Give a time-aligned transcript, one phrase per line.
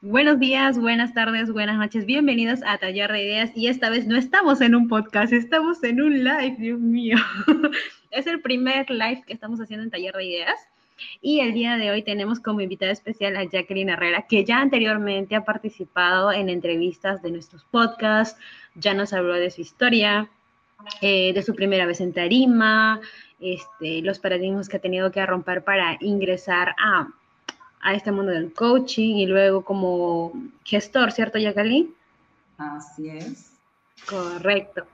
[0.00, 3.50] Buenos días, buenas tardes, buenas noches, bienvenidos a Taller de Ideas.
[3.56, 7.16] Y esta vez no estamos en un podcast, estamos en un live, Dios mío.
[8.12, 10.60] es el primer live que estamos haciendo en Taller de Ideas.
[11.20, 15.34] Y el día de hoy tenemos como invitada especial a Jacqueline Herrera, que ya anteriormente
[15.34, 18.40] ha participado en entrevistas de nuestros podcasts,
[18.76, 20.30] ya nos habló de su historia,
[21.02, 23.00] eh, de su primera vez en tarima,
[23.40, 27.08] este, los paradigmas que ha tenido que romper para ingresar a
[27.80, 30.32] a este mundo del coaching y luego como
[30.64, 31.94] gestor, ¿cierto, Jacqueline?
[32.56, 33.52] Así es.
[34.08, 34.86] Correcto.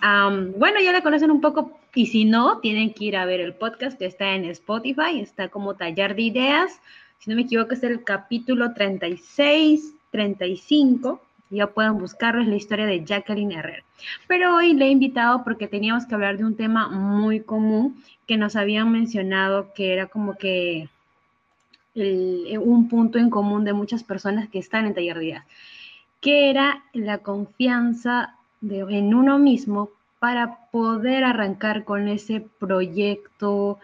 [0.00, 3.54] bueno, ya la conocen un poco y si no, tienen que ir a ver el
[3.54, 6.80] podcast que está en Spotify, está como Tallar de Ideas.
[7.18, 11.20] Si no me equivoco, es el capítulo 36, 35.
[11.50, 13.84] Ya pueden buscarlo, es la historia de Jacqueline Herrera.
[14.26, 18.38] Pero hoy le he invitado porque teníamos que hablar de un tema muy común que
[18.38, 20.88] nos habían mencionado que era como que
[21.94, 25.44] eh, un punto en común de muchas personas que están en taller ideas,
[26.20, 33.78] que era la confianza en uno mismo para poder arrancar con ese proyecto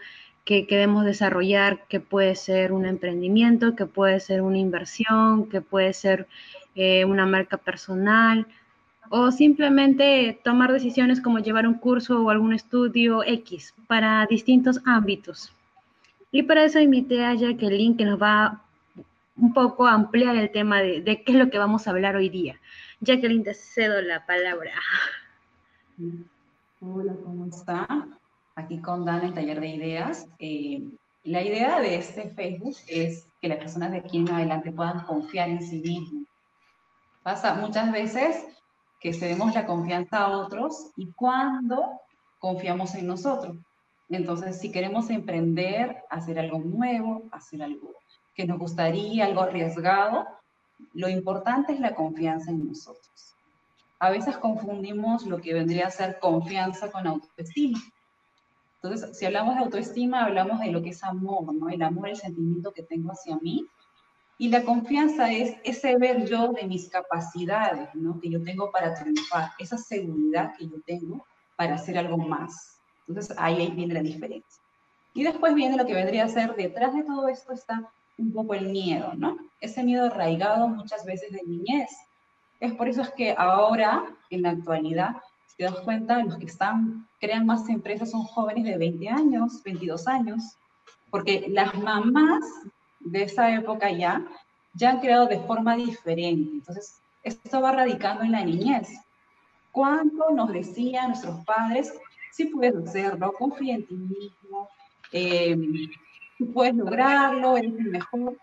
[0.45, 5.93] que queremos desarrollar, que puede ser un emprendimiento, que puede ser una inversión, que puede
[5.93, 6.27] ser
[6.75, 8.47] eh, una marca personal,
[9.09, 15.53] o simplemente tomar decisiones como llevar un curso o algún estudio X para distintos ámbitos.
[16.31, 18.63] Y para eso invité a Jacqueline que nos va
[19.35, 22.29] un poco a ampliar el tema de, qué es lo que vamos a hablar hoy
[22.29, 22.59] día.
[23.01, 24.73] Jacqueline, te cedo la palabra.
[26.81, 28.07] Hola, ¿cómo está?
[28.55, 30.27] Aquí con Dan en Taller de Ideas.
[30.39, 30.83] Eh,
[31.23, 35.49] la idea de este Facebook es que las personas de aquí en adelante puedan confiar
[35.49, 36.27] en sí mismos.
[37.23, 38.45] Pasa muchas veces
[38.99, 41.99] que cedemos la confianza a otros y cuando
[42.39, 43.57] confiamos en nosotros.
[44.09, 47.95] Entonces, si queremos emprender, hacer algo nuevo, hacer algo
[48.33, 50.25] que nos gustaría, algo arriesgado,
[50.93, 53.35] lo importante es la confianza en nosotros.
[53.99, 57.79] A veces confundimos lo que vendría a ser confianza con autoestima.
[58.81, 61.69] Entonces, si hablamos de autoestima, hablamos de lo que es amor, ¿no?
[61.69, 63.65] El amor, el sentimiento que tengo hacia mí.
[64.37, 68.21] Y la confianza es ese ver yo de mis capacidades, ¿no?
[68.21, 71.25] Que yo tengo para triunfar, esa seguridad que yo tengo
[71.57, 72.78] para hacer algo más.
[73.09, 74.61] Entonces ahí viene la diferencia.
[75.13, 78.53] Y después viene lo que vendría a ser, detrás de todo esto está un poco
[78.53, 79.37] el miedo, ¿no?
[79.59, 81.89] Ese miedo arraigado muchas veces de niñez.
[82.59, 85.15] Es por eso es que ahora, en la actualidad,
[85.47, 89.63] si te das cuenta, los que están, crean más empresas son jóvenes de 20 años,
[89.63, 90.57] 22 años,
[91.09, 92.45] porque las mamás
[92.99, 94.23] de esa época ya,
[94.75, 96.51] ya han creado de forma diferente.
[96.53, 98.89] Entonces, esto va radicando en la niñez.
[99.71, 101.93] ¿Cuánto nos decían nuestros padres
[102.31, 104.69] sí puedes hacerlo, confía en ti mismo,
[105.11, 105.57] eh,
[106.37, 108.37] tú puedes lograrlo, eres el mejor.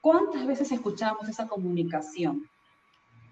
[0.00, 2.48] ¿Cuántas veces escuchamos esa comunicación?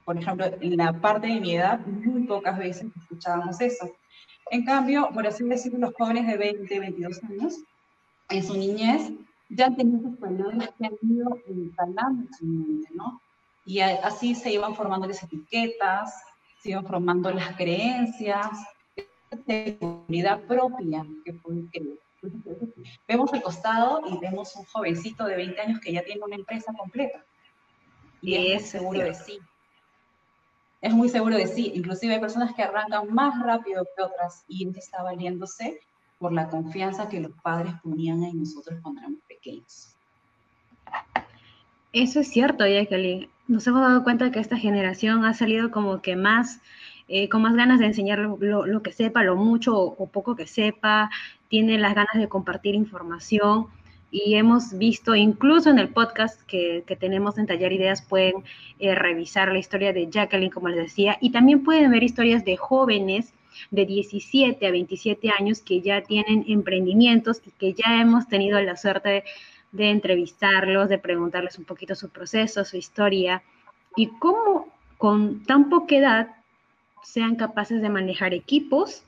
[0.04, 3.90] Por ejemplo, en la parte de mi edad, muy pocas veces escuchábamos eso.
[4.50, 7.58] En cambio, por así decirlo, los jóvenes de 20, 22 años,
[8.30, 9.12] en su niñez,
[9.50, 13.20] ya han tenido esas palabras que han ido instalando en su mente, ¿no?
[13.64, 16.22] Y así se iban formando las etiquetas,
[16.62, 18.48] se iban formando las creencias,
[19.46, 21.34] seguridad propia que.
[23.06, 26.72] Vemos al costado y vemos un jovencito de 20 años que ya tiene una empresa
[26.76, 27.24] completa.
[28.20, 29.38] Y es, seguro de sí.
[30.80, 31.72] Es muy seguro de sí.
[31.74, 35.80] Inclusive hay personas que arrancan más rápido que otras y está valiéndose
[36.18, 39.94] por la confianza que los padres ponían en nosotros cuando éramos pequeños.
[41.92, 43.30] Eso es cierto, Jacqueline.
[43.46, 46.60] Nos hemos dado cuenta que esta generación ha salido como que más
[47.08, 51.10] eh, con más ganas de enseñar lo, que sepa, lo mucho o, poco que sepa,
[51.48, 53.66] tiene las ganas de compartir información.
[54.10, 58.44] Y hemos visto incluso en el podcast que, tenemos en Taller Ideas pueden
[58.78, 62.56] eh, revisar la historia de Jacqueline, como les decía, y también pueden ver historias de
[62.56, 63.32] jóvenes
[63.70, 68.76] de 17 a 27 años que ya tienen emprendimientos y que ya hemos tenido la
[68.76, 69.24] suerte de,
[69.72, 73.42] de entrevistarlos, de preguntarles un poquito su proceso, su historia.
[73.96, 74.68] Y cómo
[74.98, 76.37] con tan poca edad
[77.02, 79.02] sean capaces de manejar equipos,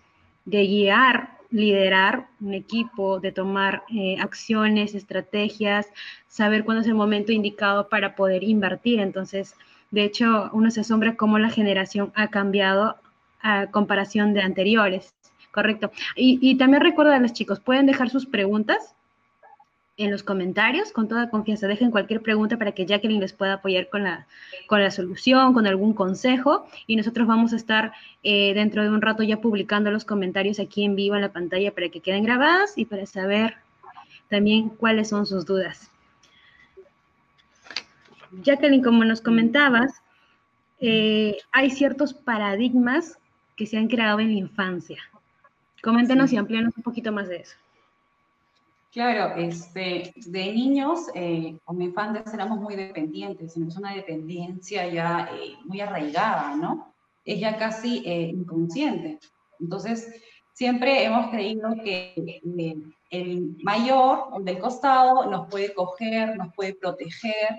[0.44, 5.86] de guiar, liderar un equipo, de tomar eh, acciones, estrategias,
[6.28, 9.00] saber cuándo es el momento indicado para poder invertir.
[9.00, 9.54] Entonces,
[9.90, 12.96] de hecho, uno se asombra cómo la generación ha cambiado
[13.42, 15.14] a comparación de anteriores.
[15.50, 15.90] Correcto.
[16.14, 18.94] Y, también recuerda a los chicos, pueden dejar sus preguntas
[19.96, 21.68] en los comentarios, con toda confianza.
[21.68, 24.26] Dejen cualquier pregunta para que Jacqueline les pueda apoyar con la,
[24.66, 26.66] con la solución, con algún consejo.
[26.86, 27.92] Y nosotros vamos a estar
[28.22, 31.74] eh, dentro de un rato ya publicando los comentarios aquí en vivo en la pantalla
[31.74, 33.56] para que queden grabadas y para saber
[34.28, 35.90] también cuáles son sus dudas.
[38.42, 40.02] Jacqueline, como nos comentabas,
[40.80, 43.18] eh, hay ciertos paradigmas
[43.56, 45.02] que se han creado en la infancia.
[45.82, 47.56] Coméntenos y amplíanos un poquito más de eso.
[48.92, 55.56] Claro, este, de niños, eh, como infantes éramos muy dependientes, tenemos una dependencia ya eh,
[55.64, 56.92] muy arraigada, ¿no?
[57.24, 59.20] Es ya casi eh, inconsciente.
[59.60, 60.12] Entonces,
[60.54, 62.40] siempre hemos creído que
[63.10, 67.58] el mayor, el del costado, nos puede coger, nos puede proteger,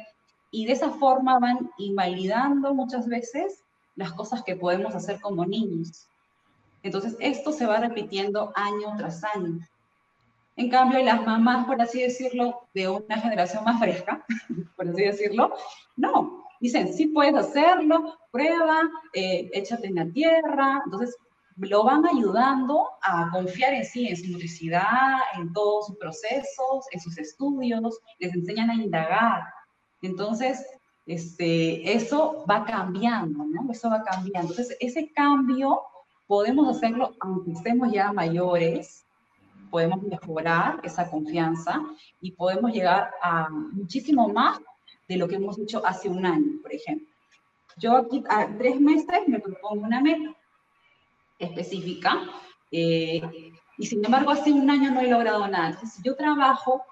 [0.51, 3.63] y de esa forma van invalidando muchas veces
[3.95, 6.09] las cosas que podemos hacer como niños.
[6.83, 9.59] Entonces, esto se va repitiendo año tras año.
[10.61, 14.23] En cambio, las mamás, por así decirlo, de una generación más fresca,
[14.77, 15.55] por así decirlo,
[15.95, 16.45] no.
[16.59, 18.81] Dicen, sí puedes hacerlo, prueba,
[19.13, 20.83] eh, échate en la tierra.
[20.85, 21.17] Entonces,
[21.57, 26.99] lo van ayudando a confiar en sí, en su motricidad, en todos sus procesos, en
[26.99, 29.41] sus estudios, les enseñan a indagar.
[30.03, 30.63] Entonces,
[31.07, 33.71] este, eso va cambiando, ¿no?
[33.71, 34.51] Eso va cambiando.
[34.51, 35.81] Entonces, ese cambio
[36.27, 39.07] podemos hacerlo aunque estemos ya mayores,
[39.71, 41.81] podemos mejorar esa confianza
[42.21, 44.59] y podemos llegar a muchísimo más
[45.07, 47.07] de lo que hemos hecho hace un año, por ejemplo.
[47.77, 50.35] Yo aquí a tres meses me propongo una meta
[51.39, 52.21] específica
[52.71, 53.21] eh,
[53.77, 55.69] y sin embargo hace un año no he logrado nada.
[55.69, 56.83] Entonces yo trabajo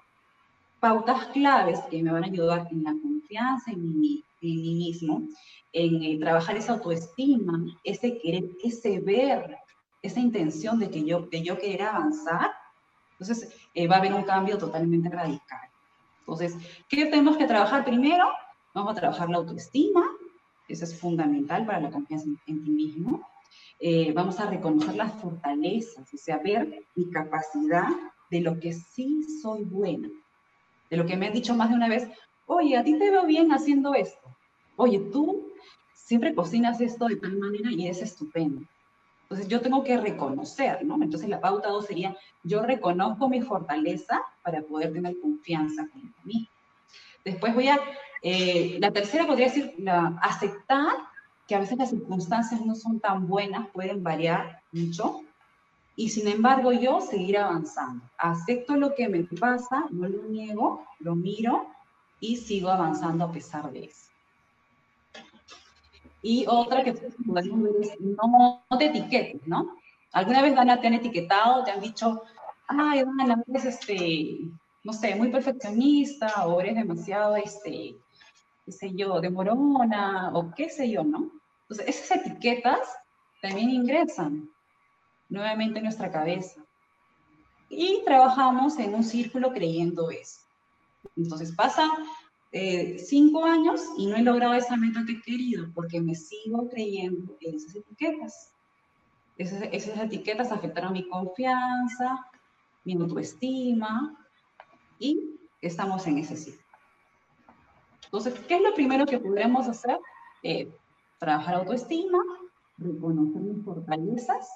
[0.80, 5.28] pautas claves que me van a ayudar en la confianza en mí, en mí mismo,
[5.72, 9.58] en eh, trabajar esa autoestima, ese querer, ese ver,
[10.02, 12.50] esa intención de que yo, de yo querer avanzar
[13.20, 15.68] entonces, eh, va a haber un cambio totalmente radical.
[16.20, 16.56] Entonces,
[16.88, 18.26] ¿qué tenemos que trabajar primero?
[18.72, 20.02] Vamos a trabajar la autoestima,
[20.68, 23.28] eso es fundamental para la confianza en, ti mismo.
[23.78, 27.88] Eh, vamos a reconocer las fortalezas, o sea, ver mi capacidad
[28.30, 30.08] de lo que sí soy buena,
[30.88, 32.08] de lo que me han dicho más de una vez,
[32.46, 34.34] oye, a ti te veo bien haciendo esto,
[34.76, 35.52] oye, tú
[35.92, 38.62] siempre cocinas esto de tal manera y es estupendo.
[39.30, 41.00] Entonces yo tengo que reconocer, ¿no?
[41.00, 46.48] Entonces la pauta 2 sería, yo reconozco mi fortaleza para poder tener confianza en mí.
[47.24, 47.78] Después voy a,
[48.22, 50.94] eh, la tercera podría decir, la, aceptar
[51.46, 55.20] que a veces las circunstancias no son tan buenas, pueden variar mucho,
[55.94, 58.02] y sin embargo yo seguir avanzando.
[58.18, 61.68] Acepto lo que me pasa, no lo niego, lo miro
[62.18, 64.09] y sigo avanzando a pesar de eso.
[66.22, 66.94] Y otra que
[67.24, 69.76] no, te etiquetes, ¿no?
[70.12, 72.22] ¿Alguna vez, Dana, te han etiquetado, te han dicho,
[72.66, 74.40] ay, Dana, eres, este,
[74.84, 77.96] no sé, muy perfeccionista, o eres demasiado, este,
[78.66, 81.30] qué sé yo, demorona, o qué sé yo, ¿no?
[81.62, 82.80] Entonces, esas etiquetas
[83.40, 84.50] también ingresan
[85.28, 86.60] nuevamente en nuestra cabeza.
[87.68, 90.40] Y trabajamos en un círculo creyendo eso.
[91.16, 91.88] Entonces pasa
[92.52, 96.68] eh, cinco años y no he logrado esa meta que he querido porque me sigo
[96.68, 98.52] creyendo en esas etiquetas.
[99.38, 102.26] Esas, esas etiquetas afectaron mi confianza,
[102.84, 104.16] mi autoestima
[104.98, 106.64] y estamos en ese ciclo.
[108.04, 109.98] Entonces, ¿qué es lo primero que podremos hacer?
[110.42, 110.68] Eh,
[111.18, 112.18] trabajar autoestima,
[112.76, 114.50] reconocer mis fortalezas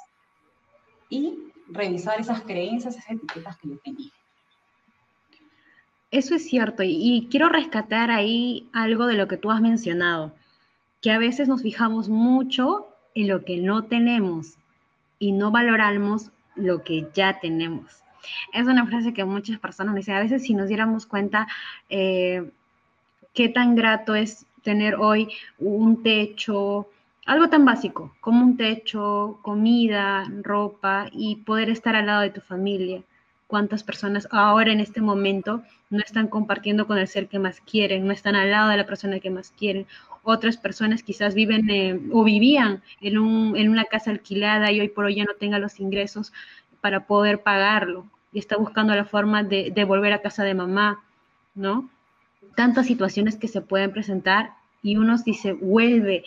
[1.08, 4.10] y revisar esas creencias, esas etiquetas que yo tenía.
[6.14, 10.32] Eso es cierto y, quiero rescatar ahí algo de lo que tú has mencionado,
[11.02, 14.54] que a veces nos fijamos mucho en lo que no tenemos
[15.18, 18.04] y no valoramos lo que ya tenemos.
[18.52, 21.48] Es una frase que muchas personas dicen, a veces si nos diéramos cuenta
[21.88, 22.48] eh,
[23.32, 26.88] qué tan grato es tener hoy un techo,
[27.26, 32.40] algo tan básico como un techo, comida, ropa y poder estar al lado de tu
[32.40, 33.02] familia
[33.54, 38.04] cuántas personas ahora en este momento no están compartiendo con el ser que más quieren,
[38.04, 39.86] no están al lado de la persona que más quieren.
[40.24, 45.14] Otras personas quizás viven eh, o vivían en, una casa alquilada y hoy por hoy
[45.14, 46.32] ya no tengan los ingresos
[46.80, 51.04] para poder pagarlo y está buscando la forma de, volver a casa de mamá,
[51.54, 51.88] ¿no?
[52.56, 56.24] Tantas situaciones que se pueden presentar y uno dice, vuelve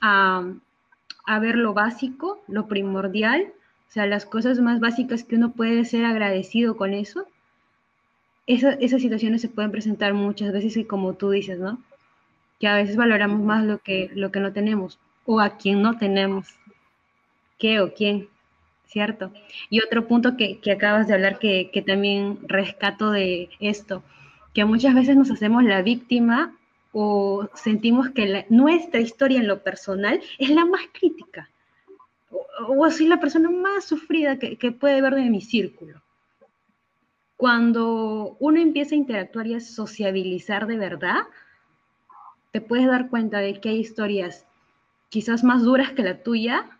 [0.00, 0.42] a,
[1.24, 3.52] a ver lo básico, lo primordial,
[3.94, 7.28] sea, las cosas más básicas que uno puede ser agradecido con eso,
[8.46, 11.78] esas situaciones se pueden presentar muchas veces y como tú dices, ¿no?
[12.58, 15.96] Que a veces valoramos más lo que, lo que no tenemos o a quien no
[15.96, 16.48] tenemos,
[17.56, 18.28] qué o quién,
[18.86, 19.32] ¿cierto?
[19.70, 24.02] Y otro punto que, acabas de hablar que, que también rescato de esto,
[24.54, 26.52] que muchas veces nos hacemos la víctima
[26.92, 31.48] o sentimos que nuestra historia en lo personal es la más crítica
[32.68, 36.02] o soy la persona más sufrida que, puede ver de mi círculo.
[37.36, 41.22] Cuando uno empieza a interactuar y a sociabilizar de verdad,
[42.52, 44.46] te puedes dar cuenta de que hay historias
[45.08, 46.78] quizás más duras que la tuya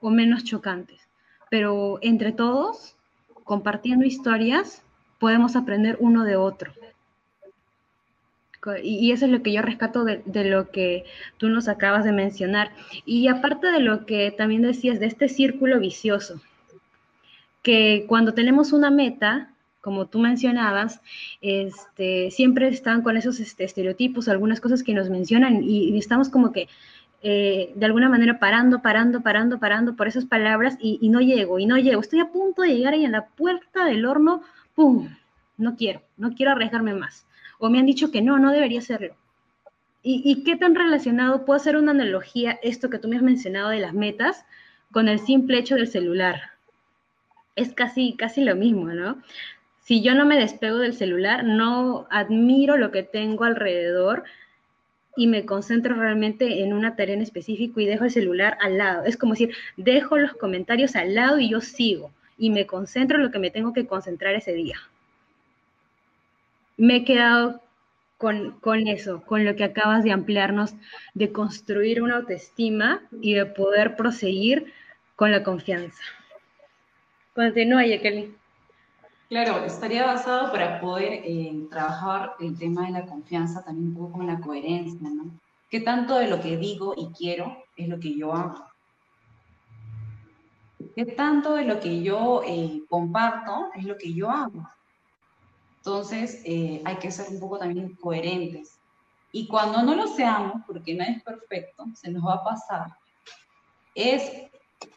[0.00, 1.08] o menos chocantes.
[1.50, 2.96] Pero entre todos,
[3.44, 4.82] compartiendo historias,
[5.18, 6.72] podemos aprender uno de otro.
[8.82, 11.04] Y, eso es lo que yo rescato de, lo que
[11.38, 12.70] tú nos acabas de mencionar.
[13.04, 16.40] Y aparte de lo que también decías de este círculo vicioso,
[17.62, 21.00] que cuando tenemos una meta, como tú mencionabas,
[21.40, 26.52] este, siempre están con esos este, estereotipos, algunas cosas que nos mencionan y, estamos como
[26.52, 26.68] que
[27.22, 31.58] eh, de alguna manera parando, parando, parando, parando por esas palabras y, y, no llego,
[31.58, 32.00] y no llego.
[32.00, 34.42] Estoy a punto de llegar ahí en la puerta del horno,
[34.74, 35.08] ¡pum!
[35.56, 37.26] No quiero, no quiero arriesgarme más
[37.58, 39.14] o me han dicho que no, no debería hacerlo.
[40.06, 43.78] ¿Y, qué tan relacionado puedo hacer una analogía, esto que tú me has mencionado de
[43.78, 44.44] las metas,
[44.92, 46.42] con el simple hecho del celular?
[47.56, 49.22] Es casi, casi lo mismo, ¿no?
[49.80, 54.24] Si yo no me despego del celular, no admiro lo que tengo alrededor
[55.16, 59.04] y me concentro realmente en una tarea en específico y dejo el celular al lado.
[59.06, 63.24] Es como decir, dejo los comentarios al lado y yo sigo y me concentro en
[63.24, 64.76] lo que me tengo que concentrar ese día
[66.76, 67.60] me he quedado
[68.18, 70.74] con, eso, con lo que acabas de ampliarnos,
[71.12, 74.72] de construir una autoestima y de poder proseguir
[75.16, 76.00] con la confianza.
[77.34, 78.34] Continúa, Jacqueline.
[79.28, 84.18] Claro, estaría basado para poder eh, trabajar el tema de la confianza también un poco
[84.18, 85.30] con la coherencia, ¿no?
[85.68, 88.64] ¿Qué tanto de lo que digo y quiero es lo que yo hago?
[90.94, 94.68] ¿Qué tanto de lo que yo eh, comparto es lo que yo hago?
[95.84, 98.80] Entonces, eh, hay que ser un poco también coherentes.
[99.32, 102.86] Y cuando no lo seamos, porque nadie es perfecto, se nos va a pasar,
[103.94, 104.32] es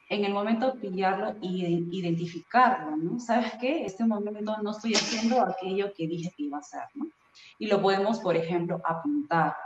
[0.10, 3.20] en el momento de pillarlo y identificarlo, ¿no?
[3.20, 3.84] ¿Sabes qué?
[3.84, 7.08] Este momento no estoy haciendo aquello que dije que iba a hacer, ¿no?
[7.60, 9.58] Y lo podemos, por ejemplo, apuntar,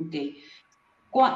[0.00, 0.14] ¿ok?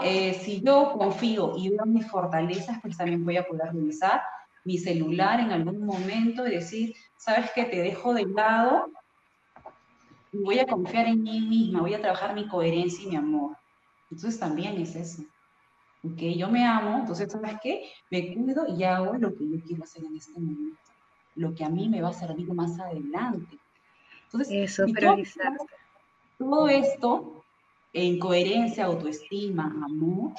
[0.05, 4.23] Eh, si yo confío y veo mis fortalezas, pues también voy a poder revisar
[4.65, 7.65] mi celular en algún momento y decir, ¿sabes qué?
[7.65, 8.91] Te dejo de lado
[10.33, 13.57] voy a confiar en mí misma, voy a trabajar mi coherencia y mi amor.
[14.11, 15.23] Entonces también es eso.
[16.05, 17.91] Ok, yo me amo, entonces, ¿sabes qué?
[18.11, 20.79] Me cuido y hago lo que yo quiero hacer en este momento.
[21.35, 23.59] Lo que a mí me va a servir más adelante.
[24.25, 25.17] Entonces, eso, todo,
[26.39, 27.45] todo esto
[27.93, 30.33] en coherencia, autoestima, amor,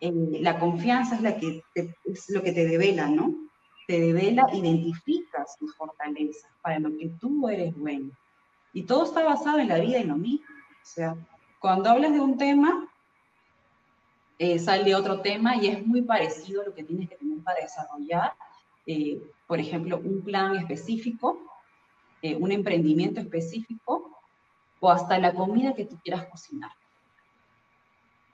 [0.00, 3.34] eh, la confianza es, la que es lo que te devela, ¿no?
[3.86, 8.10] Te devela, identificas tus fortalezas para lo que tú eres bueno.
[8.76, 10.44] Y todo está basado en la vida y lo mismo.
[10.50, 11.16] O sea,
[11.60, 12.86] cuando hablas de un tema,
[14.38, 17.62] eh, sale otro tema y es muy parecido a lo que tienes que tener para
[17.62, 18.34] desarrollar,
[18.86, 21.40] eh, por ejemplo, un plan específico,
[22.20, 24.14] eh, un emprendimiento específico
[24.80, 26.72] o hasta la comida que tú quieras cocinar.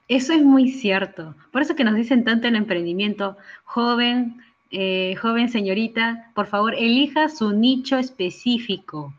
[0.09, 1.37] Eso es muy cierto.
[1.53, 4.43] Por eso que nos dicen tanto en emprendimiento, joven,
[5.21, 9.15] joven señorita, por favor, elija su nicho específico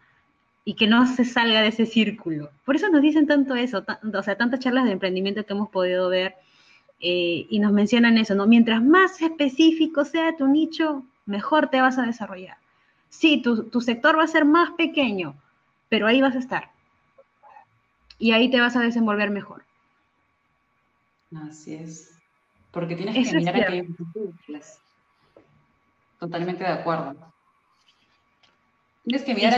[0.65, 2.49] y que no se salga de ese círculo.
[2.65, 6.09] Por eso nos dicen tanto eso, o sea, tantas charlas de emprendimiento que hemos podido
[6.09, 6.35] ver
[6.99, 8.47] eh, y nos mencionan eso, ¿no?
[8.47, 12.57] Mientras más específico sea tu nicho, mejor te vas a desarrollar.
[13.09, 15.35] Sí, tu, tu sector va a ser más pequeño,
[15.89, 16.71] pero ahí vas a estar.
[18.17, 19.65] Y ahí te vas a desenvolver mejor.
[21.49, 22.11] Así es.
[22.71, 23.87] Porque tienes que mirar aquellos
[26.19, 27.32] Totalmente de acuerdo.
[29.03, 29.53] Tienes que mirar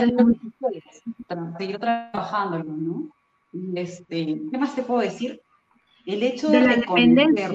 [1.28, 3.08] a seguir trabajando, ¿no?
[3.74, 5.40] Este, ¿Qué más te puedo decir?
[6.04, 7.50] El hecho de, la dependencia.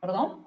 [0.00, 0.44] ¿Perdón?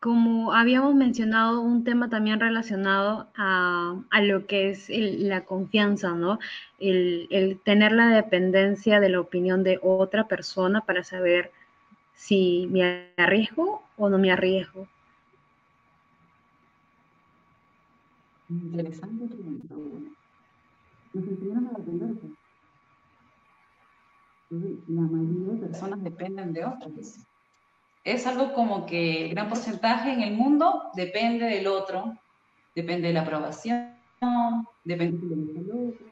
[0.00, 6.38] Como habíamos mencionado, un tema también relacionado a, lo que es la confianza, ¿no?
[6.78, 11.50] El, el, tener la dependencia de la opinión de otra persona para saber
[12.14, 14.86] si me arriesgo o no me arriesgo.
[18.48, 19.28] Interesante.
[21.12, 21.78] Nos enseñaron a.
[24.50, 27.18] La mayoría de personas dependen de otros.
[28.04, 32.16] Es algo como que el gran porcentaje en el mundo depende del otro,
[32.74, 33.92] depende de la aprobación,
[34.84, 36.06] depende de del otro.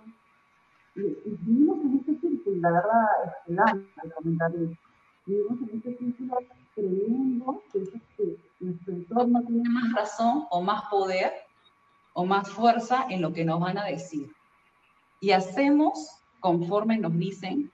[0.96, 4.76] Y vivimos en este círculo, la verdad, es comentario.
[5.24, 6.38] Vivimos en este círculo
[6.74, 7.84] creyendo que,
[8.16, 11.45] que nuestro entorno tiene más razón o más poder
[12.16, 14.32] o más fuerza en lo que nos van a decir.
[15.20, 17.70] Y hacemos conforme nos dicen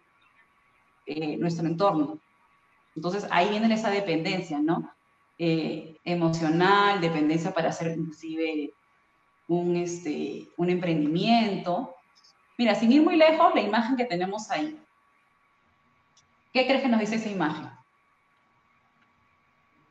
[1.06, 2.18] eh, nuestro entorno.
[2.96, 4.92] Entonces ahí viene esa dependencia, ¿no?
[5.38, 8.74] Eh, emocional, dependencia para hacer inclusive
[9.46, 11.94] un, este, un emprendimiento.
[12.58, 14.76] Mira, sin ir muy lejos, la imagen que tenemos ahí.
[16.52, 17.70] ¿Qué crees que nos dice esa imagen?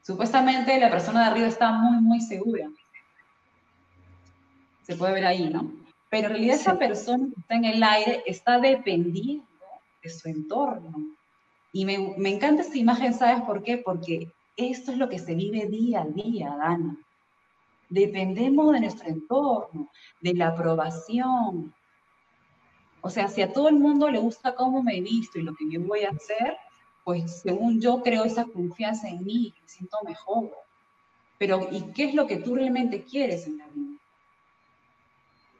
[0.02, 2.70] Supuestamente la persona de arriba está muy, muy segura.
[4.92, 5.72] Se puede ver ahí, ¿no?
[6.10, 9.48] Pero en realidad esa persona que está en el aire está dependiendo
[10.04, 11.16] de su entorno.
[11.72, 13.78] Y me, me encanta esta imagen, ¿sabes por qué?
[13.78, 16.98] Porque esto es lo que se vive día a día, Dana.
[17.88, 21.74] Dependemos de nuestro entorno, de la aprobación.
[23.00, 25.56] O sea, si a todo el mundo le gusta cómo me he visto y lo
[25.56, 26.58] que yo voy a hacer,
[27.06, 30.52] pues según yo creo esa confianza en mí, me siento mejor.
[31.38, 33.91] Pero, ¿y qué es lo que tú realmente quieres en la vida?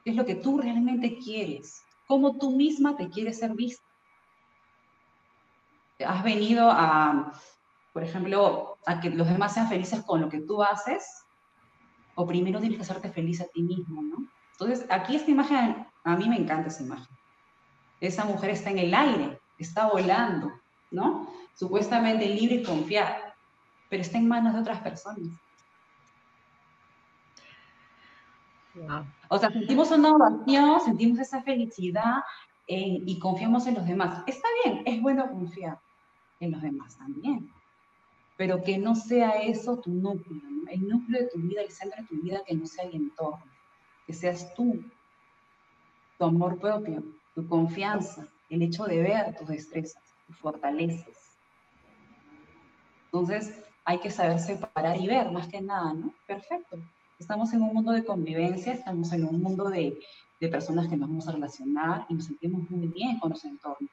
[0.04, 1.84] ¿Qué es lo que tú realmente quieres?
[2.06, 3.84] ¿Cómo tú misma te quieres ser vista?
[6.04, 7.32] ¿Has venido a,
[7.92, 11.24] por ejemplo, a que los demás sean felices con lo que tú haces?
[12.14, 14.26] ¿O primero tienes que hacerte feliz a ti mismo, no?
[14.52, 17.16] Entonces, aquí esta imagen, a mí me encanta esa imagen.
[18.00, 20.52] Esa mujer está en el aire, está volando,
[20.90, 21.28] ¿no?
[21.54, 23.36] Supuestamente libre y confiada,
[23.88, 25.28] pero está en manos de otras personas.
[29.28, 32.22] O sea, sentimos una ovación, sentimos esa felicidad
[32.66, 34.22] y confiamos en los demás.
[34.26, 35.78] Está bien, es bueno confiar
[36.40, 37.50] en los demás también,
[38.36, 42.08] pero que no sea eso tu núcleo, el núcleo de tu vida, el centro de
[42.08, 43.44] tu vida, que no sea el entorno,
[44.06, 44.82] que seas tú,
[46.18, 47.02] tu amor propio,
[47.34, 51.36] tu confianza, el hecho de ver tus destrezas, tus fortalezas.
[53.06, 56.14] Entonces, hay que saber separar y ver, más que nada, ¿no?
[56.26, 56.78] Perfecto.
[57.22, 59.96] Estamos en un mundo de convivencia, estamos en un mundo de,
[60.40, 63.88] de personas que nos vamos a relacionar y nos sentimos muy bien con nuestro entorno.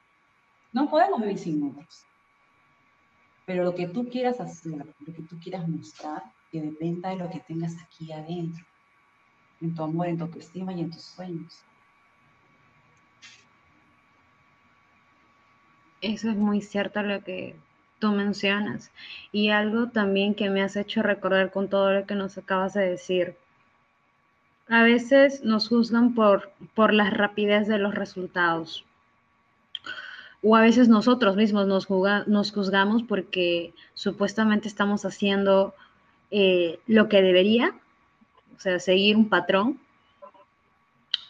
[0.72, 2.02] No podemos vivir sin otros.
[3.46, 7.30] Pero lo que tú quieras hacer, lo que tú quieras mostrar, que dependa de lo
[7.30, 8.66] que tengas aquí adentro,
[9.60, 11.62] en tu amor, en tu autoestima y en tus sueños.
[16.00, 17.54] Eso es muy cierto lo que
[18.00, 18.90] tú mencionas.
[19.30, 22.88] Y algo también que me has hecho recordar con todo lo que nos acabas de
[22.88, 23.36] decir.
[24.68, 28.84] A veces nos juzgan por, por la rapidez de los resultados.
[30.42, 31.88] O a veces nosotros mismos nos,
[32.26, 35.74] nos juzgamos porque supuestamente estamos haciendo
[36.30, 37.74] eh, lo que debería,
[38.56, 39.78] o sea, seguir un patrón.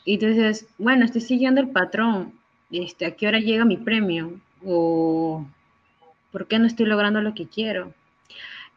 [0.05, 2.33] Y tú dices, bueno, estoy siguiendo el patrón,
[2.71, 4.39] este, ¿a qué hora llega mi premio?
[4.65, 5.45] O
[6.33, 7.93] ¿Por qué no estoy logrando lo que quiero?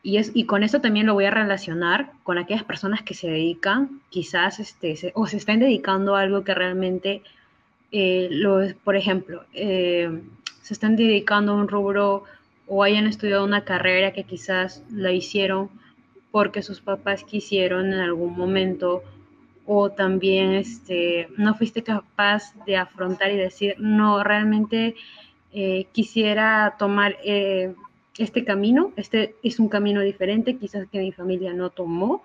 [0.02, 3.30] Y, es, y con eso también lo voy a relacionar con aquellas personas que se
[3.30, 7.22] dedican, quizás, este, o se están dedicando a algo que realmente,
[7.92, 10.22] eh, por ejemplo, eh,
[10.62, 12.26] se están dedicando a un rubro
[12.68, 15.70] o hayan estudiado una carrera que quizás la hicieron
[16.32, 19.04] porque sus papás quisieron en algún momento
[19.66, 24.96] o también este, no fuiste capaz de afrontar y decir, no, realmente
[25.54, 27.76] eh, quisiera tomar eh,
[28.18, 28.92] este camino.
[28.96, 32.24] Este es un camino diferente, quizás que mi familia no tomó,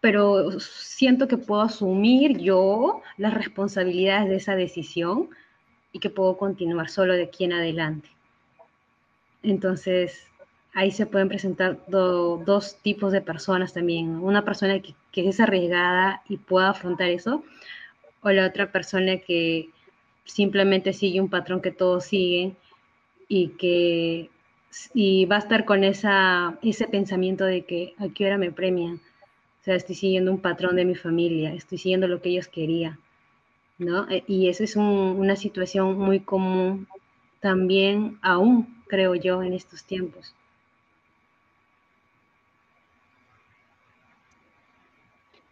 [0.00, 5.30] pero siento que puedo asumir yo las responsabilidades de esa decisión
[5.92, 8.08] y que puedo continuar solo de aquí en adelante.
[9.42, 10.28] Entonces,
[10.74, 14.16] ahí se pueden presentar dos tipos de personas también.
[14.16, 17.42] Una persona que, que, es arriesgada y pueda afrontar eso,
[18.22, 19.70] o la otra persona que
[20.24, 22.56] simplemente sigue un patrón que todos siguen
[23.28, 24.30] y que
[24.94, 28.94] y va a estar con esa, ese pensamiento de que a qué hora me premian.
[29.60, 32.98] O sea, estoy siguiendo un patrón de mi familia, estoy siguiendo lo que ellos querían,
[33.78, 34.08] ¿no?
[34.10, 36.88] E, y esa es una situación muy común
[37.40, 40.34] también aún, creo yo, en estos tiempos.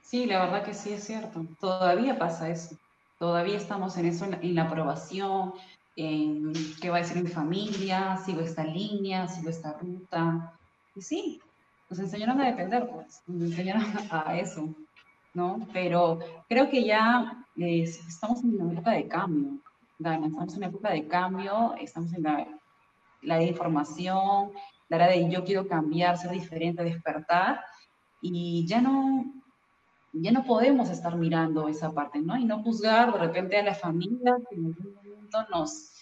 [0.03, 1.47] Sí, la verdad que sí es cierto.
[1.61, 2.77] Todavía pasa eso.
[3.21, 5.53] Todavía estamos en eso, en la, aprobación,
[5.95, 10.55] en qué va a decir mi familia, sigo esta línea, sigo esta ruta.
[10.97, 11.39] Y sí,
[11.91, 14.75] nos enseñaron a depender, pues, nos enseñaron a eso,
[15.35, 15.69] ¿no?
[15.71, 19.61] Pero creo que ya estamos en una época de cambio,
[19.99, 22.47] Dana, estamos en una época de cambio, estamos en la,
[23.21, 24.53] la de información,
[24.89, 27.61] la era de yo quiero cambiar, ser diferente, despertar,
[28.23, 29.40] y ya no,
[30.13, 32.37] ya no podemos estar mirando esa parte, ¿no?
[32.37, 35.93] Y no juzgar de repente a la familia que en algún momento nos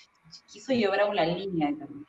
[0.47, 2.07] quiso llevar a una línea determinada,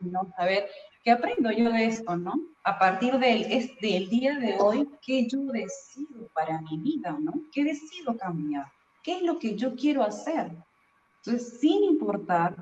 [0.00, 0.22] ¿no?
[0.24, 0.68] no saber
[1.02, 2.34] qué aprendo yo de esto, ¿no?
[2.64, 7.32] A partir del, es, del día de hoy, ¿qué yo decido para mi vida, ¿no?
[7.52, 8.66] ¿Qué decido cambiar?
[9.02, 10.50] ¿Qué es lo que yo quiero hacer?
[11.18, 12.56] Entonces, sin importar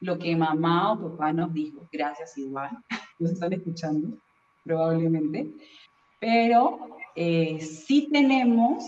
[0.00, 2.70] lo que mamá o papá nos dijo, gracias igual,
[3.18, 4.18] nos están escuchando,
[4.64, 5.52] probablemente,
[6.18, 8.84] pero eh, sí tenemos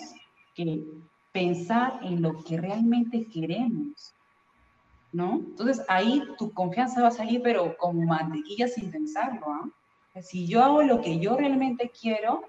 [0.54, 0.84] que
[1.32, 4.14] pensar en lo que realmente queremos,
[5.12, 5.36] ¿no?
[5.36, 9.68] Entonces ahí tu confianza va a salir, pero como mantequilla sin pensarlo, ¿ah?
[10.22, 12.42] Si yo hago lo que yo realmente quiero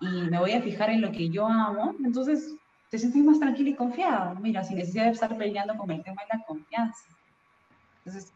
[0.00, 2.54] y me voy a fijar en lo que yo amo, entonces
[2.90, 6.22] te sientes más tranquilo y confiado, mira, sin necesidad de estar peleando con el tema
[6.22, 7.04] de la confianza.
[8.04, 8.32] Entonces,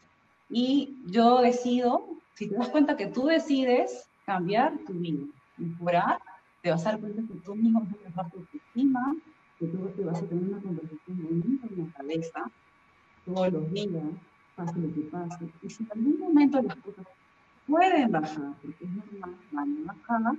[0.49, 6.19] y yo decido, si te das cuenta que tú decides cambiar tu vida, mejorar,
[6.63, 9.17] te vas a dar cuenta que tú mismo vas a mejorar tu autoestima,
[9.59, 12.51] que tú te vas a tener una conversación bonita en la cabeza,
[13.25, 14.05] todos los días,
[14.57, 15.49] pase lo que pase.
[15.63, 17.07] Y si en algún momento las cosas
[17.67, 20.37] pueden bajar, porque es normal, van a bajar,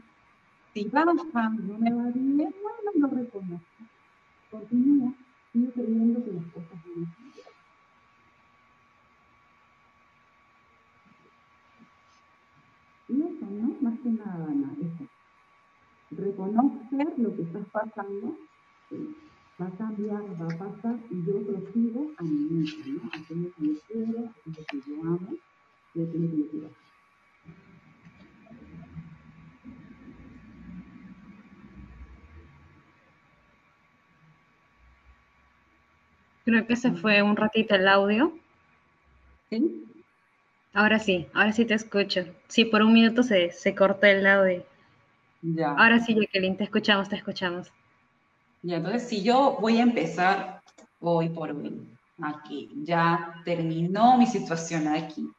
[0.73, 3.67] si va bajando, no me va bien, bueno, lo reconozco.
[4.52, 5.13] Continúa,
[5.52, 7.33] sigue creyendo que las cosas van a
[13.10, 13.76] Y eso, ¿no?
[13.82, 15.08] Más que nada, nada, eso.
[16.12, 18.38] Reconocer lo que estás pasando,
[19.60, 23.10] va a cambiar, va a pasar, y yo prosigo a mi mente, ¿no?
[23.12, 25.34] A aquello que yo quiero, a aquello que yo amo,
[25.96, 26.70] y a aquello que yo quiero
[36.46, 38.38] Creo que se fue un ratito el audio.
[39.50, 39.93] ¿Sí?
[40.74, 42.26] Ahora sí, ahora sí te escucho.
[42.48, 44.64] Sí, por un minuto se, se cortó el audio.
[45.42, 45.72] Ya.
[45.72, 47.72] Ahora sí, Jacqueline, te escuchamos, te escuchamos.
[48.64, 50.62] Ya, entonces si yo voy a empezar
[51.00, 55.30] hoy por hoy, aquí, ya terminó mi situación aquí.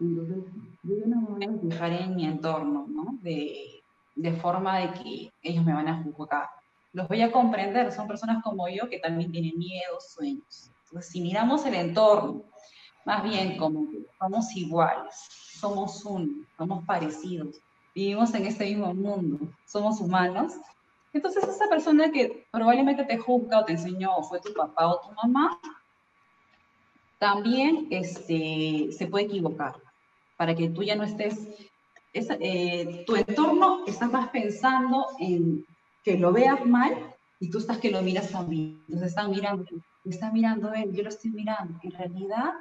[0.00, 0.44] Entonces,
[0.84, 3.18] yo no me voy a fijar en mi entorno, ¿no?
[3.20, 3.82] De,
[4.14, 6.48] de forma de que ellos me van a juzgar.
[6.92, 10.70] Los voy a comprender, son personas como yo que también tienen miedos, sueños.
[10.84, 12.42] Entonces, si miramos el entorno,
[13.04, 13.90] más bien como
[14.22, 15.14] somos iguales,
[15.60, 17.56] somos uno, somos parecidos,
[17.92, 20.52] vivimos en este mismo mundo, somos humanos.
[21.12, 25.00] Entonces esa persona que probablemente te juzga o te enseñó o fue tu papá o
[25.00, 25.58] tu mamá,
[27.18, 29.74] también este, se puede equivocar
[30.36, 31.36] para que tú ya no estés,
[32.14, 35.64] eh, tu entorno está más pensando en
[36.04, 38.82] que lo veas mal y tú estás que lo miras también.
[38.86, 39.64] Entonces están mirando,
[40.04, 41.78] está mirando él, yo lo estoy mirando.
[41.82, 42.52] En realidad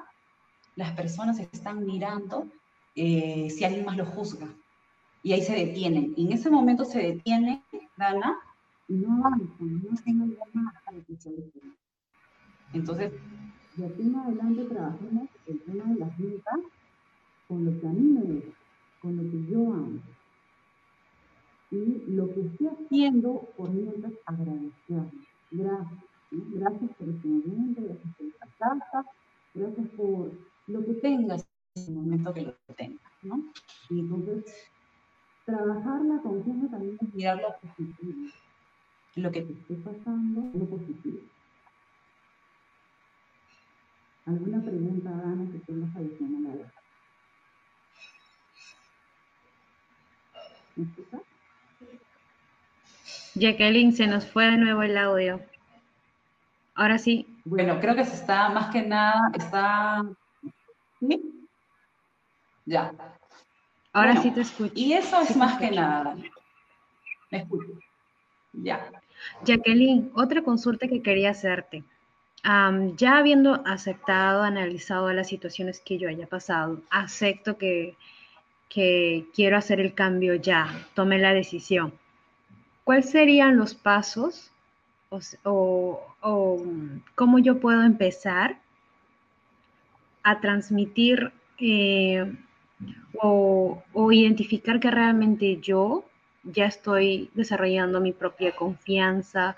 [0.81, 2.47] las personas están mirando
[2.95, 4.47] eh, si alguien más lo juzga.
[5.23, 6.13] Y ahí se detienen.
[6.17, 7.63] Y en ese momento se detiene,
[7.95, 8.39] Dana,
[8.87, 10.09] y no avanzan, no se
[12.73, 13.13] Entonces,
[13.75, 16.59] de aquí en adelante trabajemos el tema de las metas
[17.47, 18.57] con lo que a mí me gusta,
[19.01, 19.99] con lo que yo amo.
[21.69, 25.03] Y lo que estoy haciendo por mientras agradecer.
[25.51, 26.11] Gracias.
[26.31, 29.05] Gracias por este momento, gracias por esta casa,
[29.53, 30.31] gracias por
[30.67, 31.45] lo que tengas
[31.75, 33.51] en el momento que lo tengas, ¿no?
[33.89, 34.69] Y entonces,
[35.45, 38.29] trabajar la confianza también es mirar lo positivo,
[39.15, 41.19] lo que te esté pasando, lo positivo.
[44.25, 46.73] ¿Alguna pregunta, Ana, que tengas adicional a la
[50.75, 51.21] ¿Me escuchas?
[53.35, 55.41] Jacqueline, se nos fue de nuevo el audio.
[56.75, 57.27] Ahora sí.
[57.45, 60.03] Bueno, creo que se está, más que nada, está.
[62.65, 62.93] Ya.
[63.93, 64.73] Ahora sí te escucho.
[64.75, 66.15] Y eso es más que nada.
[67.29, 67.73] Me escucho.
[68.53, 68.91] Ya.
[69.43, 71.83] Jacqueline, otra consulta que quería hacerte.
[72.43, 77.95] ya habiendo aceptado, analizado las situaciones que yo haya pasado, acepto que,
[78.69, 81.93] que quiero hacer el cambio ya, tomé la decisión.
[82.83, 84.51] ¿Cuáles serían los pasos
[85.43, 86.63] o, o
[87.15, 88.57] cómo yo puedo empezar
[90.23, 92.35] a transmitir eh,
[93.21, 96.05] o, identificar que realmente yo
[96.43, 99.55] ya estoy desarrollando mi propia confianza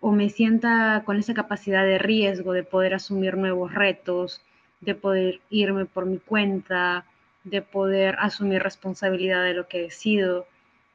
[0.00, 4.42] o me sienta con esa capacidad de riesgo de poder asumir nuevos retos,
[4.80, 7.04] de poder irme por mi cuenta,
[7.44, 10.46] de poder asumir responsabilidad de lo que decido.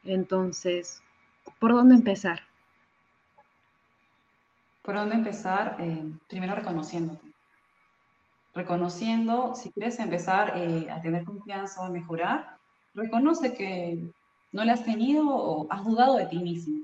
[0.04, 1.02] Entonces,
[1.60, 2.42] ¿por dónde empezar?
[4.82, 5.78] ¿Por dónde empezar?
[5.80, 7.27] Eh, primero reconociéndote
[8.58, 12.58] reconociendo, si quieres empezar eh, a tener confianza o a mejorar,
[12.96, 14.12] reconoce que
[14.52, 16.84] no le has tenido o has dudado de ti mismo.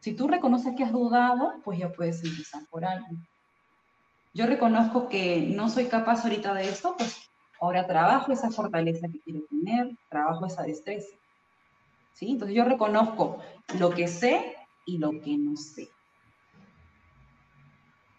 [0.00, 3.06] Si tú reconoces que has dudado, pues ya puedes empezar por algo.
[4.34, 7.30] Yo reconozco que no soy capaz ahorita de esto, pues
[7.60, 11.14] ahora trabajo esa fortaleza que quiero tener, trabajo esa destreza.
[12.14, 12.30] ¿Sí?
[12.30, 13.38] Entonces yo reconozco
[13.78, 14.56] lo que sé
[14.86, 15.90] y lo que no sé.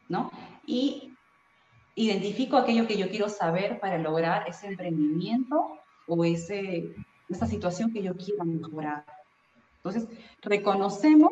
[0.08, 0.32] ¿No?
[0.68, 1.13] Y
[1.96, 5.78] identifico aquello que yo quiero saber para lograr ese emprendimiento
[6.08, 6.96] o ese,
[7.30, 9.06] esa situación que yo quiero mejorar.
[9.78, 10.08] Entonces,
[10.42, 11.32] reconocemos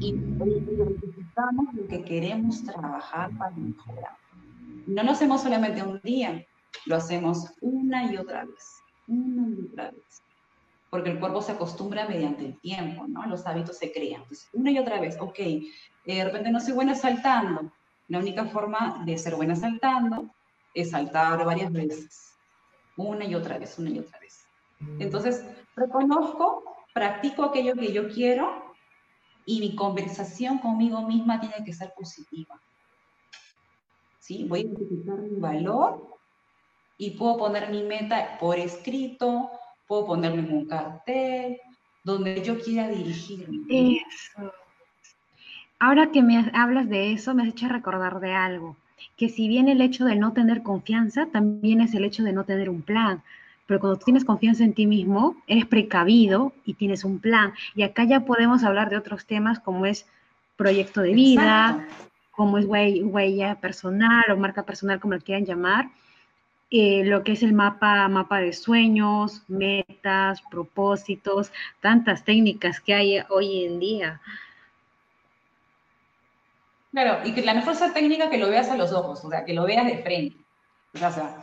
[0.00, 4.16] y identificamos lo que queremos trabajar para mejorar.
[4.86, 6.44] No lo hacemos solamente un día,
[6.86, 10.22] lo hacemos una y otra vez, una y otra vez.
[10.90, 13.26] Porque el cuerpo se acostumbra mediante el tiempo, ¿no?
[13.26, 14.22] Los hábitos se crean.
[14.22, 15.38] Entonces, una y otra vez, ok,
[16.06, 17.70] de repente no soy buena saltando.
[18.08, 20.30] La única forma de ser buena saltando
[20.74, 22.34] es saltar varias veces,
[22.96, 24.46] una y otra vez, una y otra vez.
[24.98, 25.44] Entonces,
[25.76, 26.62] reconozco,
[26.94, 28.74] practico aquello que yo quiero
[29.44, 32.60] y mi conversación conmigo misma tiene que ser positiva.
[34.18, 34.44] ¿Sí?
[34.44, 36.18] Voy a identificar mi valor
[36.96, 39.50] y puedo poner mi meta por escrito,
[39.86, 41.60] puedo ponerme en un cartel,
[42.04, 43.58] donde yo quiera dirigirme.
[43.68, 44.52] Eso.
[45.78, 48.76] Ahora que me hablas de eso, me has hecho recordar de algo,
[49.16, 52.44] que si bien el hecho de no tener confianza, también es el hecho de no
[52.44, 53.22] tener un plan
[53.68, 57.52] pero cuando tienes confianza en ti mismo, eres precavido y tienes un plan.
[57.74, 60.06] Y acá ya podemos hablar de otros temas como es
[60.56, 61.86] proyecto de vida,
[62.30, 65.90] como es huella personal o marca personal, como lo quieran llamar,
[66.70, 73.18] eh, lo que es el mapa, mapa de sueños, metas, propósitos, tantas técnicas que hay
[73.28, 74.22] hoy en día.
[76.90, 79.44] Claro, y que la mejor sea técnica que lo veas a los ojos, o sea,
[79.44, 80.36] que lo veas de frente.
[80.94, 81.36] O sea,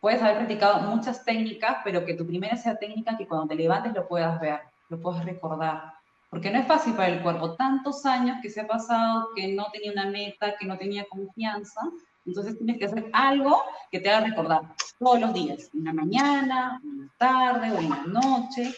[0.00, 3.94] puedes haber practicado muchas técnicas, pero que tu primera sea técnica que cuando te levantes
[3.94, 5.94] lo puedas ver, lo puedas recordar.
[6.28, 7.54] Porque no es fácil para el cuerpo.
[7.54, 11.80] Tantos años que se ha pasado, que no tenía una meta, que no tenía confianza.
[12.26, 14.62] Entonces tienes que hacer algo que te haga recordar
[14.98, 18.74] todos los días, en la mañana, en la tarde o noche,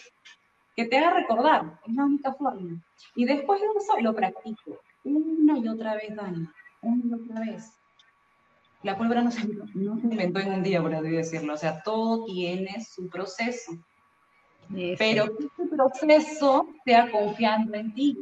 [0.75, 1.81] que te haga recordar.
[1.87, 2.83] Es la única forma.
[3.15, 6.49] Y después de eso lo practico una y otra vez, Dani,
[6.83, 7.77] una y otra vez
[8.87, 11.55] la pólvora no se, inventó en un día, por así decirlo.
[11.55, 13.73] O sea, todo tiene su proceso.
[14.97, 18.17] Pero que este proceso sea confiando en ti.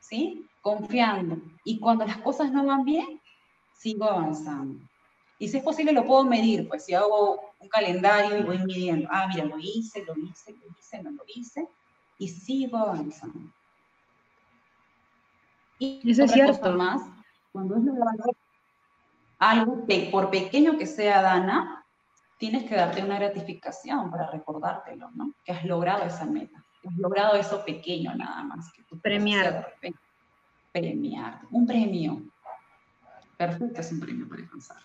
[0.00, 0.46] ¿Sí?
[0.60, 1.38] Confiando.
[1.64, 3.20] Y cuando las cosas no van bien,
[3.74, 4.80] sigo avanzando.
[5.38, 6.68] Y si es posible, lo puedo medir.
[6.68, 10.76] Pues si hago un calendario y voy midiendo, ah, mira, lo hice, lo hice, lo
[10.78, 11.66] hice, no lo hice,
[12.18, 13.50] y sigo avanzando.
[15.78, 16.72] Y Eso es cierto.
[16.72, 17.02] más,
[17.52, 17.82] cuando es
[19.38, 21.84] algo que, por pequeño que sea, Dana,
[22.38, 25.32] tienes que darte una gratificación para recordártelo, ¿no?
[25.44, 28.72] Que has logrado esa meta, que has logrado eso pequeño nada más.
[28.72, 29.74] Que Premiar.
[30.72, 31.40] Premiar.
[31.50, 32.22] Un premio.
[33.36, 34.78] Perfecto, es un premio para alcanzar.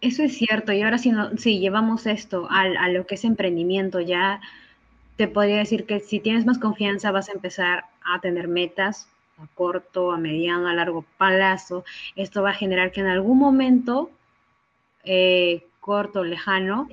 [0.00, 3.24] Eso es cierto, y ahora si, no, si llevamos esto a, a lo que es
[3.24, 4.40] emprendimiento, ya
[5.16, 9.46] te podría decir que si tienes más confianza vas a empezar a tener metas, a
[9.54, 11.84] corto, a mediano, a largo plazo.
[12.14, 14.10] Esto va a generar que en algún momento,
[15.04, 16.88] eh, corto lejano,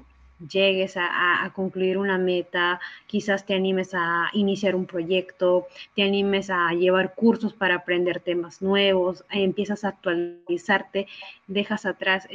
[0.50, 6.72] llegues a, concluir una meta, quizás te animes a iniciar un proyecto, te animes a
[6.74, 11.08] llevar cursos para aprender temas nuevos, empiezas a actualizarte,
[11.48, 12.28] dejas atrás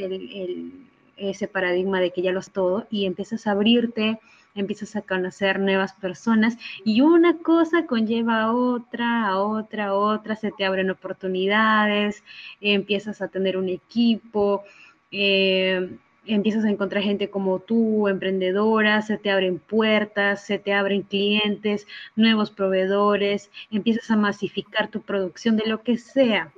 [1.16, 4.20] ese paradigma de que ya lo es todo y empiezas a abrirte
[4.60, 10.36] empiezas a conocer nuevas personas y una cosa conlleva a otra, a otra, a otra,
[10.36, 12.22] se te abren oportunidades,
[12.60, 14.64] empiezas a tener un equipo,
[15.10, 15.88] eh,
[16.26, 21.86] empiezas a encontrar gente como tú, emprendedora, se te abren puertas, se te abren clientes,
[22.16, 26.52] nuevos proveedores, empiezas a masificar tu producción de lo que sea.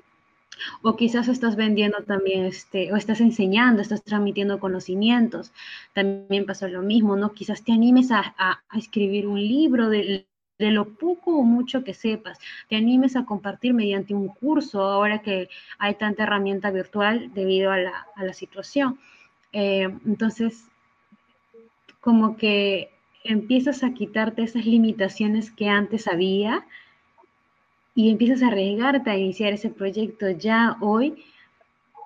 [0.83, 5.53] O quizás estás vendiendo también, este, o estás enseñando, estás transmitiendo conocimientos.
[5.95, 7.33] También pasa lo mismo, ¿no?
[7.33, 8.35] Quizás te animes a,
[8.75, 10.27] escribir un libro de,
[10.59, 15.49] lo poco o mucho que sepas, te animes a compartir mediante un curso, ahora que
[15.79, 18.99] hay tanta herramienta virtual debido a la, situación.
[19.53, 20.67] Eh, entonces,
[22.01, 22.91] como que
[23.25, 26.67] empiezas a quitarte esas limitaciones que antes había
[27.95, 31.25] y empiezas a arriesgarte a iniciar ese proyecto ya hoy.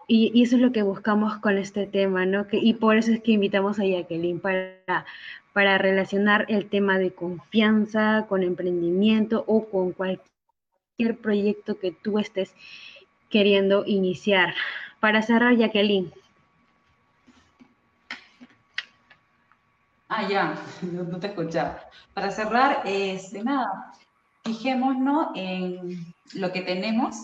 [0.06, 2.46] Y, eso es lo que buscamos con este tema, ¿no?
[2.52, 5.06] Y por eso es que invitamos a Jacqueline para,
[5.54, 12.54] para relacionar el tema de confianza con emprendimiento o con cualquier proyecto que tú estés
[13.30, 14.54] queriendo iniciar.
[15.00, 16.12] Para cerrar, Jacqueline.
[20.08, 21.80] Ah, ya, no te escuchaba.
[22.12, 23.92] Para cerrar, este, nada,
[24.44, 27.16] fijémonos en lo que tenemos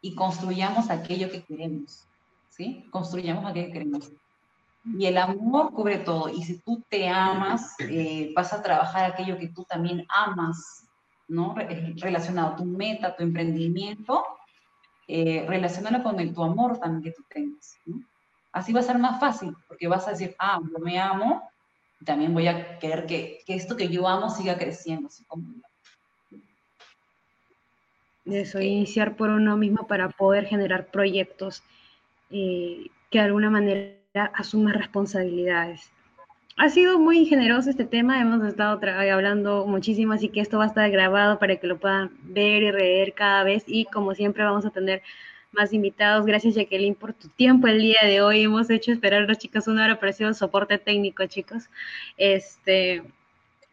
[0.00, 2.06] y construyamos aquello que queremos,
[2.48, 2.86] ¿sí?
[2.90, 4.12] Construyamos aquello que queremos.
[4.84, 6.30] Y el amor cubre todo.
[6.30, 10.86] Y si tú te amas, eh, vas a trabajar aquello que tú también amas,
[11.28, 11.54] ¿no?
[11.96, 14.24] Relacionado a tu meta, tu emprendimiento,
[15.06, 18.00] eh, relacionado con el, tu amor también que tú tengas, ¿no?
[18.52, 21.42] Así va a ser más fácil, porque vas a decir, ah, yo me amo,
[22.00, 25.52] y también voy a querer que, que esto que yo amo siga creciendo, así como
[25.52, 25.69] yo.
[28.30, 31.62] Eso, iniciar por uno mismo para poder generar proyectos
[32.30, 33.96] eh, que de alguna manera
[34.34, 35.90] asuman responsabilidades.
[36.56, 38.78] Ha sido muy generoso este tema, hemos estado
[39.10, 42.72] hablando muchísimo, así que esto va a estar grabado para que lo puedan ver y
[42.72, 45.02] leer cada vez y como siempre vamos a tener
[45.52, 46.26] más invitados.
[46.26, 48.42] Gracias Jacqueline por tu tiempo el día de hoy.
[48.42, 51.68] Hemos hecho esperar a chicos una hora, pero ha sido soporte técnico, chicos.
[52.16, 53.02] Este,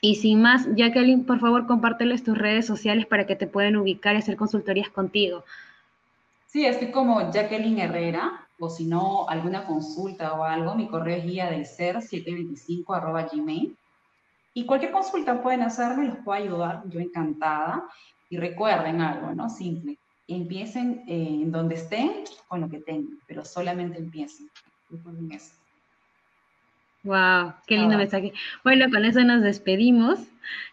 [0.02, 4.16] y sin más, Jacqueline, por favor, compárteles tus redes sociales para que te puedan ubicar
[4.16, 5.44] y hacer consultorías contigo.
[6.46, 11.26] Sí, estoy como Jacqueline Herrera, o si no, alguna consulta o algo, mi correo es
[11.26, 13.76] guía del ser 725 arroba gmail.
[14.54, 17.88] Y cualquier consulta pueden hacerme, los puedo ayudar, yo encantada.
[18.30, 19.50] Y recuerden algo, ¿no?
[19.50, 19.98] Simple.
[20.28, 24.50] Empiecen eh, en donde estén con lo que tengan, pero solamente empiecen.
[27.08, 28.34] Wow, qué lindo mensaje.
[28.65, 30.20] Bueno, con eso nos despedimos.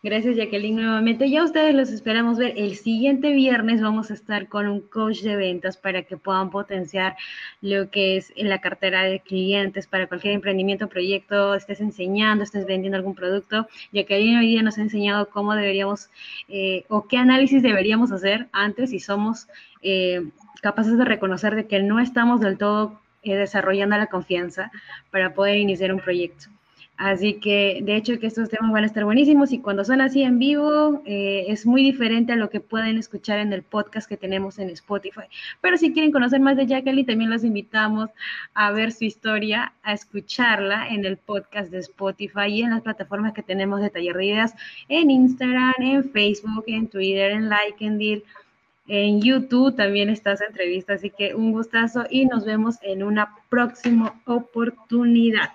[0.02, 1.30] Gracias, Jacqueline, nuevamente.
[1.30, 2.54] Ya ustedes los esperamos ver.
[2.56, 7.14] El siguiente viernes vamos a estar con un coach de ventas para que puedan potenciar
[7.60, 12.66] lo que es en la cartera de clientes para cualquier emprendimiento, proyecto, estés enseñando, estés
[12.66, 13.68] vendiendo algún producto.
[13.92, 16.10] Jacqueline hoy día nos ha enseñado cómo deberíamos
[16.48, 19.46] eh, o qué análisis deberíamos hacer antes si somos
[19.82, 20.20] eh,
[20.62, 24.70] capaces de reconocer de que no estamos del todo eh, desarrollando la confianza
[25.10, 26.48] para poder iniciar un proyecto.
[26.96, 30.22] Así que, de hecho, que estos temas van a estar buenísimos y cuando son así
[30.22, 34.16] en vivo eh, es muy diferente a lo que pueden escuchar en el podcast que
[34.16, 35.24] tenemos en Spotify.
[35.60, 38.10] Pero si quieren conocer más de Jacqueline, también los invitamos
[38.54, 43.32] a ver su historia, a escucharla en el podcast de Spotify y en las plataformas
[43.32, 44.44] que tenemos de Taller de
[44.88, 48.22] en Instagram, en Facebook, en Twitter, en LikeNDir
[48.86, 53.36] en YouTube también está esa entrevista, así que un gustazo y nos vemos en una
[53.48, 55.52] próxima oportunidad.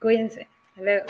[0.00, 0.48] Cuídense.
[0.70, 1.06] Hasta luego.